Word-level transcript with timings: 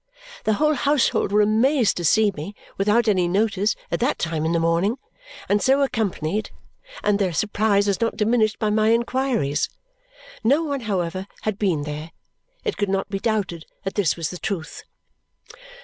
The 0.45 0.53
whole 0.53 0.73
household 0.73 1.31
were 1.31 1.41
amazed 1.43 1.95
to 1.97 2.03
see 2.03 2.31
me, 2.31 2.55
without 2.75 3.07
any 3.07 3.27
notice, 3.27 3.75
at 3.91 3.99
that 3.99 4.17
time 4.17 4.45
in 4.45 4.51
the 4.51 4.59
morning, 4.59 4.97
and 5.47 5.61
so 5.61 5.83
accompanied; 5.83 6.49
and 7.03 7.19
their 7.19 7.31
surprise 7.33 7.85
was 7.85 8.01
not 8.01 8.17
diminished 8.17 8.57
by 8.57 8.71
my 8.71 8.93
inquiries. 8.93 9.69
No 10.43 10.63
one, 10.63 10.81
however, 10.89 11.27
had 11.41 11.59
been 11.59 11.83
there. 11.83 12.09
It 12.63 12.77
could 12.77 12.89
not 12.89 13.09
be 13.11 13.19
doubted 13.19 13.65
that 13.83 13.93
this 13.93 14.15
was 14.15 14.31
the 14.31 14.39
truth. 14.39 14.81